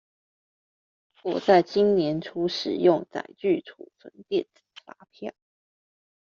[1.23, 5.35] 我在今年初使用載具儲存電子發票